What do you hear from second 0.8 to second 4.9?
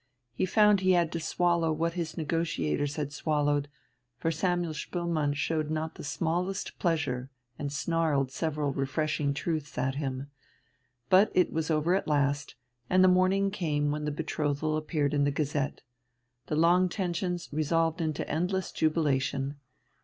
had to swallow what his negotiators had swallowed, for Samuel